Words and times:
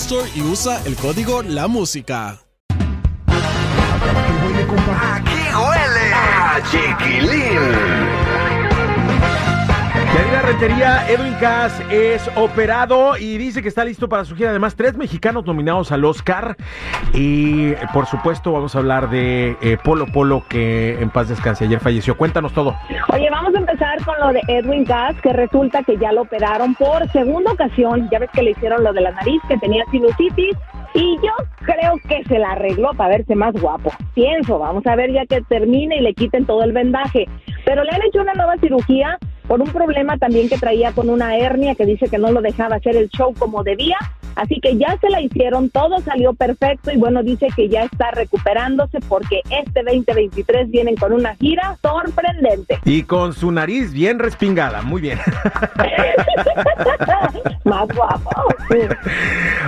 Store 0.00 0.30
y 0.34 0.40
usa 0.40 0.82
el 0.86 0.96
código 0.96 1.42
La 1.42 1.68
Música. 1.68 2.40
Aquí 5.12 5.42
huele 5.54 6.14
a 6.14 6.62
chiquilín. 6.70 8.29
Edwin 10.50 11.34
Cass 11.40 11.80
es 11.92 12.28
operado 12.36 13.16
y 13.16 13.38
dice 13.38 13.62
que 13.62 13.68
está 13.68 13.84
listo 13.84 14.08
para 14.08 14.24
su 14.24 14.34
gira. 14.34 14.50
Además, 14.50 14.74
tres 14.74 14.96
mexicanos 14.96 15.46
nominados 15.46 15.92
al 15.92 16.04
Oscar. 16.04 16.56
Y 17.14 17.72
por 17.94 18.06
supuesto, 18.06 18.50
vamos 18.50 18.74
a 18.74 18.80
hablar 18.80 19.10
de 19.10 19.56
eh, 19.62 19.78
Polo 19.82 20.06
Polo, 20.06 20.42
que 20.48 21.00
en 21.00 21.10
paz 21.10 21.28
descanse. 21.28 21.66
Ayer 21.66 21.78
falleció. 21.78 22.16
Cuéntanos 22.16 22.52
todo. 22.52 22.74
Oye, 23.12 23.30
vamos 23.30 23.54
a 23.54 23.58
empezar 23.58 24.04
con 24.04 24.18
lo 24.18 24.32
de 24.32 24.40
Edwin 24.48 24.84
Cass, 24.84 25.14
que 25.22 25.32
resulta 25.32 25.84
que 25.84 25.96
ya 25.98 26.10
lo 26.10 26.22
operaron 26.22 26.74
por 26.74 27.08
segunda 27.12 27.52
ocasión. 27.52 28.08
Ya 28.10 28.18
ves 28.18 28.30
que 28.32 28.42
le 28.42 28.50
hicieron 28.50 28.82
lo 28.82 28.92
de 28.92 29.02
la 29.02 29.12
nariz, 29.12 29.40
que 29.46 29.56
tenía 29.58 29.84
sinusitis. 29.92 30.56
Y 30.94 31.16
yo 31.22 31.32
creo 31.64 31.94
que 32.08 32.24
se 32.24 32.40
la 32.40 32.50
arregló 32.50 32.90
para 32.94 33.10
verse 33.16 33.36
más 33.36 33.54
guapo. 33.54 33.92
Pienso, 34.14 34.58
vamos 34.58 34.84
a 34.88 34.96
ver 34.96 35.12
ya 35.12 35.24
que 35.26 35.42
termine 35.42 35.98
y 35.98 36.00
le 36.00 36.12
quiten 36.12 36.44
todo 36.44 36.64
el 36.64 36.72
vendaje. 36.72 37.28
Pero 37.64 37.84
le 37.84 37.90
han 37.92 38.02
hecho 38.02 38.20
una 38.20 38.34
nueva 38.34 38.56
cirugía 38.56 39.16
por 39.50 39.60
un 39.60 39.72
problema 39.72 40.16
también 40.16 40.48
que 40.48 40.58
traía 40.58 40.92
con 40.92 41.10
una 41.10 41.36
hernia 41.36 41.74
que 41.74 41.84
dice 41.84 42.06
que 42.08 42.18
no 42.18 42.30
lo 42.30 42.40
dejaba 42.40 42.76
hacer 42.76 42.94
el 42.94 43.08
show 43.08 43.34
como 43.36 43.64
debía. 43.64 43.96
Así 44.40 44.58
que 44.58 44.78
ya 44.78 44.96
se 45.02 45.10
la 45.10 45.20
hicieron, 45.20 45.68
todo 45.68 46.00
salió 46.00 46.32
perfecto 46.32 46.90
y 46.90 46.96
bueno, 46.96 47.22
dice 47.22 47.48
que 47.54 47.68
ya 47.68 47.82
está 47.82 48.10
recuperándose 48.10 48.98
porque 49.06 49.42
este 49.50 49.82
2023 49.82 50.70
vienen 50.70 50.96
con 50.96 51.12
una 51.12 51.34
gira 51.34 51.76
sorprendente. 51.82 52.78
Y 52.86 53.02
con 53.02 53.34
su 53.34 53.52
nariz 53.52 53.92
bien 53.92 54.18
respingada. 54.18 54.80
Muy 54.80 55.02
bien. 55.02 55.18
Más 57.64 57.86
guapo. 57.94 58.30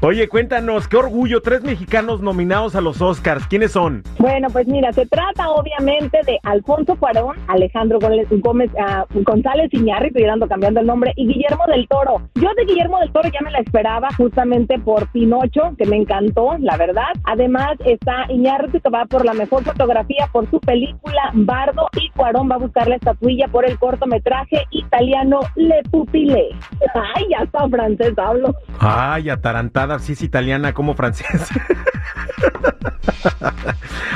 Oye, 0.00 0.28
cuéntanos, 0.28 0.88
qué 0.88 0.96
orgullo. 0.96 1.42
Tres 1.42 1.62
mexicanos 1.62 2.22
nominados 2.22 2.74
a 2.74 2.80
los 2.80 3.02
Oscars. 3.02 3.46
¿Quiénes 3.46 3.72
son? 3.72 4.02
Bueno, 4.18 4.48
pues 4.50 4.66
mira, 4.66 4.92
se 4.94 5.04
trata 5.04 5.50
obviamente 5.50 6.20
de 6.26 6.38
Alfonso 6.42 6.96
Cuarón, 6.96 7.36
Alejandro 7.48 7.98
Gómez, 7.98 8.26
Gómez 8.30 8.70
ah, 8.80 9.04
González 9.12 9.68
Iñárritu, 9.72 10.20
y 10.20 10.24
ando 10.24 10.48
cambiando 10.48 10.80
el 10.80 10.86
nombre, 10.86 11.12
y 11.16 11.26
Guillermo 11.26 11.64
del 11.66 11.86
Toro. 11.86 12.22
Yo 12.36 12.48
de 12.56 12.64
Guillermo 12.64 12.98
del 13.00 13.12
Toro 13.12 13.28
ya 13.28 13.40
me 13.42 13.50
la 13.50 13.58
esperaba 13.58 14.08
justamente 14.16 14.53
por 14.84 15.08
Pinocho, 15.08 15.74
que 15.76 15.84
me 15.84 15.96
encantó, 15.96 16.56
la 16.60 16.76
verdad. 16.76 17.08
Además 17.24 17.76
está 17.84 18.26
Iñárritu 18.28 18.80
que 18.80 18.88
va 18.88 19.04
por 19.06 19.24
la 19.24 19.34
mejor 19.34 19.64
fotografía 19.64 20.28
por 20.32 20.48
su 20.48 20.60
película 20.60 21.30
Bardo 21.32 21.88
y 22.00 22.08
Cuarón 22.10 22.48
va 22.50 22.54
a 22.54 22.58
buscar 22.58 22.88
la 22.88 22.96
estatuilla 22.96 23.48
por 23.48 23.68
el 23.68 23.78
cortometraje 23.78 24.64
italiano 24.70 25.40
Le 25.56 25.82
Pupille. 25.90 26.50
Ay, 26.94 27.26
ya 27.30 27.44
está 27.44 27.68
francés 27.68 28.14
hablo. 28.16 28.54
Ay, 28.78 29.28
atarantada, 29.28 29.98
sí 29.98 30.12
es 30.12 30.22
italiana 30.22 30.72
como 30.72 30.94
francesa. 30.94 31.54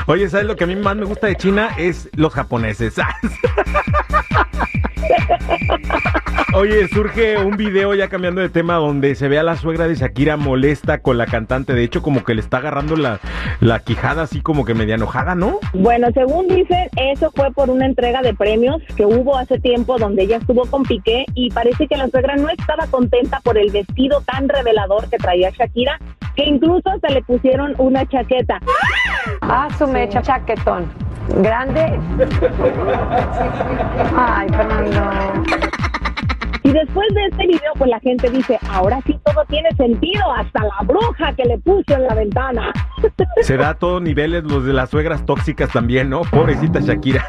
Oye, 0.07 0.29
¿sabes 0.29 0.47
lo 0.47 0.57
que 0.57 0.65
a 0.65 0.67
mí 0.67 0.77
más 0.77 0.97
me 0.97 1.05
gusta 1.05 1.27
de 1.27 1.37
China? 1.37 1.71
Es 1.77 2.09
los 2.15 2.33
japoneses. 2.33 2.97
Oye, 6.59 6.89
surge 6.89 7.39
un 7.39 7.57
video 7.57 7.95
ya 7.95 8.09
cambiando 8.09 8.41
de 8.41 8.49
tema 8.49 8.75
donde 8.75 9.15
se 9.15 9.29
ve 9.29 9.39
a 9.39 9.45
la 9.45 9.55
suegra 9.55 9.87
de 9.87 9.95
Shakira 9.95 10.37
molesta 10.37 10.99
con 10.99 11.17
la 11.17 11.27
cantante. 11.27 11.73
De 11.73 11.85
hecho, 11.85 12.03
como 12.03 12.25
que 12.25 12.35
le 12.35 12.41
está 12.41 12.57
agarrando 12.57 12.97
la, 12.97 13.21
la 13.61 13.79
quijada 13.79 14.23
así 14.23 14.41
como 14.41 14.65
que 14.65 14.75
media 14.75 14.97
enojada, 14.97 15.37
¿no? 15.37 15.61
Bueno, 15.73 16.09
según 16.13 16.49
dicen, 16.49 16.89
eso 16.97 17.31
fue 17.33 17.53
por 17.53 17.71
una 17.71 17.87
entrega 17.87 18.23
de 18.23 18.35
premios 18.35 18.83
que 18.97 19.07
hubo 19.07 19.39
hace 19.39 19.61
tiempo 19.61 19.99
donde 19.99 20.25
ella 20.25 20.39
estuvo 20.39 20.67
con 20.67 20.83
Piqué 20.83 21.27
y 21.35 21.49
parece 21.53 21.87
que 21.87 21.97
la 21.97 22.09
suegra 22.09 22.35
no 22.35 22.49
estaba 22.49 22.89
contenta 22.89 23.39
por 23.39 23.57
el 23.57 23.71
vestido 23.71 24.21
tan 24.23 24.49
revelador 24.49 25.09
que 25.09 25.19
traía 25.19 25.51
Shakira, 25.51 26.01
que 26.35 26.43
incluso 26.43 26.91
hasta 26.91 27.09
le 27.11 27.23
pusieron 27.23 27.77
una 27.79 28.05
chaqueta. 28.05 28.59
Ah, 29.43 29.69
su 29.79 29.87
mecha 29.87 30.23
chaquetón. 30.23 30.91
Grande. 31.37 32.01
Ay, 34.17 34.49
Fernando. 34.49 35.68
Después 36.79 37.13
de 37.13 37.25
este 37.25 37.45
video, 37.49 37.73
pues 37.77 37.91
la 37.91 37.99
gente 37.99 38.31
dice, 38.31 38.57
ahora 38.71 39.01
sí 39.05 39.19
todo 39.25 39.45
tiene 39.49 39.69
sentido, 39.73 40.23
hasta 40.33 40.63
la 40.63 40.87
bruja 40.87 41.33
que 41.33 41.43
le 41.43 41.59
puso 41.59 41.83
en 41.89 42.05
la 42.05 42.15
ventana. 42.15 42.73
Se 43.41 43.57
da 43.57 43.71
a 43.71 43.75
todos 43.75 44.01
niveles 44.01 44.45
los 44.45 44.65
de 44.65 44.73
las 44.73 44.89
suegras 44.89 45.27
tóxicas 45.27 45.73
también, 45.73 46.09
¿no? 46.09 46.21
Pobrecita 46.21 46.79
Shakira. 46.79 47.27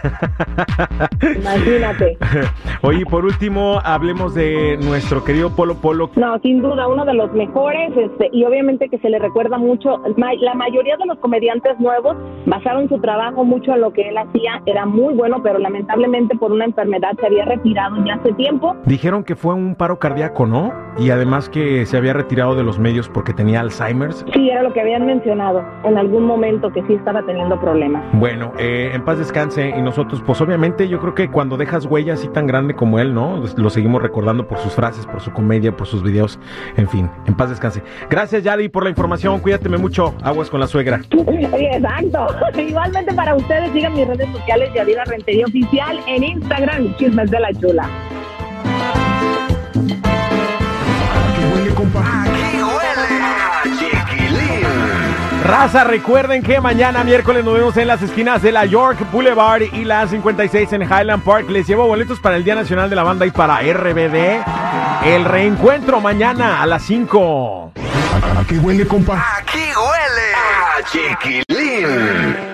Imagínate. 1.36 2.18
Oye, 2.82 3.06
por 3.08 3.26
último, 3.26 3.80
hablemos 3.84 4.36
de 4.36 4.78
nuestro 4.84 5.24
querido 5.24 5.56
Polo 5.56 5.76
Polo. 5.76 6.12
No, 6.16 6.38
sin 6.40 6.62
duda, 6.62 6.88
uno 6.88 7.04
de 7.06 7.16
los 7.16 7.32
mejores, 7.34 7.92
este, 7.98 8.30
y 8.32 8.44
obviamente 8.44 8.88
que 8.90 9.00
se 9.00 9.10
le 9.10 9.18
recuerda 9.18 9.58
mucho, 9.58 10.00
la 10.16 10.54
mayoría 10.54 10.96
de 10.98 11.08
los 11.08 11.18
comediantes 11.18 11.80
nuevos 11.80 12.16
basaron 12.46 12.88
su 12.88 13.00
trabajo 13.00 13.44
mucho 13.44 13.74
en 13.74 13.82
lo 13.82 13.94
que 13.94 14.10
él 14.10 14.18
hacía, 14.18 14.62
era 14.68 14.86
muy 14.86 15.16
bueno, 15.16 15.42
pero 15.42 15.58
lamentablemente 15.58 16.38
por 16.38 16.52
una 16.52 16.66
enfermedad 16.66 17.14
se 17.20 17.26
había 17.26 17.46
retirado 17.46 18.04
ya 18.06 18.16
hace 18.16 18.34
tiempo. 18.34 18.76
Dijeron 18.86 19.24
que 19.24 19.39
fue 19.40 19.54
un 19.54 19.76
paro 19.76 20.00
cardíaco, 20.00 20.46
¿no? 20.46 20.74
Y 20.98 21.12
además 21.12 21.48
que 21.48 21.86
se 21.86 21.96
había 21.96 22.12
retirado 22.12 22.56
de 22.56 22.64
los 22.64 22.78
medios 22.78 23.08
porque 23.08 23.34
tenía 23.34 23.62
Alzheimer's. 23.62 24.26
Sí, 24.34 24.50
era 24.50 24.64
lo 24.64 24.74
que 24.74 24.82
habían 24.82 25.06
mencionado 25.06 25.64
en 25.86 25.98
algún 25.98 26.26
momento 26.26 26.72
que 26.74 26.84
sí 26.88 26.94
estaba 26.94 27.26
teniendo 27.26 27.60
problemas. 27.60 28.04
Bueno, 28.14 28.52
eh, 28.60 28.92
en 28.94 29.04
paz 29.06 29.18
descanse 29.18 29.70
y 29.70 29.82
nosotros, 29.82 30.22
pues 30.26 30.42
obviamente 30.42 30.90
yo 30.90 31.00
creo 31.00 31.16
que 31.16 31.30
cuando 31.30 31.56
dejas 31.56 31.86
huella 31.86 32.14
así 32.14 32.28
tan 32.28 32.48
grande 32.48 32.76
como 32.76 33.00
él, 33.00 33.14
¿no? 33.14 33.38
Pues, 33.40 33.58
Lo 33.58 33.70
seguimos 33.70 34.02
recordando 34.02 34.46
por 34.46 34.58
sus 34.58 34.74
frases, 34.74 35.06
por 35.06 35.22
su 35.22 35.32
comedia, 35.32 35.72
por 35.72 35.88
sus 35.88 36.04
videos, 36.04 36.38
en 36.76 36.90
fin, 36.90 37.10
en 37.26 37.36
paz 37.36 37.50
descanse. 37.50 37.82
Gracias 38.10 38.44
Yadi 38.44 38.68
por 38.68 38.84
la 38.84 38.90
información, 38.90 39.40
cuídateme 39.40 39.78
mucho, 39.78 40.16
aguas 40.22 40.50
con 40.50 40.60
la 40.60 40.68
suegra. 40.68 41.00
Exacto. 41.12 42.28
Igualmente 42.60 43.14
para 43.14 43.36
ustedes, 43.36 43.72
sigan 43.72 43.94
mis 43.94 44.06
redes 44.06 44.30
sociales 44.32 44.70
Yadira 44.74 45.06
Rentería 45.06 45.46
Oficial 45.46 45.98
en 46.08 46.24
Instagram, 46.26 46.94
Chismes 46.98 47.32
de 47.32 47.40
la 47.40 47.54
Chula. 47.54 47.90
Aquí 49.80 51.72
huele 52.64 53.24
a 53.24 53.64
chiquilín. 53.64 54.68
Raza, 55.44 55.84
recuerden 55.84 56.42
que 56.44 56.60
mañana 56.60 57.04
miércoles 57.04 57.46
nos 57.46 57.54
vemos 57.54 57.78
en 57.78 57.88
las 57.88 58.02
esquinas 58.02 58.42
de 58.42 58.52
la 58.52 58.66
York 58.66 59.00
Boulevard 59.12 59.62
y 59.74 59.86
la 59.86 60.08
56 60.08 60.74
en 60.74 60.82
Highland 60.84 61.24
Park. 61.24 61.50
Les 61.50 61.68
llevo 61.68 61.88
boletos 61.88 62.20
para 62.20 62.36
el 62.36 62.44
Día 62.44 62.56
Nacional 62.56 62.90
de 62.90 62.96
la 62.96 63.04
Banda 63.04 63.26
y 63.26 63.32
para 63.32 63.62
RBD. 63.62 64.44
El 65.06 65.24
reencuentro 65.26 66.02
mañana 66.02 66.62
a 66.62 66.66
las 66.66 66.84
5. 66.84 67.72
Aquí 69.38 69.64
huele 69.76 70.34
a 70.36 70.82
chiquilín. 70.92 72.49